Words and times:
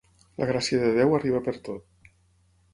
La 0.43 0.47
gràcia 0.51 0.79
de 0.85 0.89
Déu 0.95 1.13
arriba 1.19 1.45
per 1.51 1.55
tot. 1.71 2.11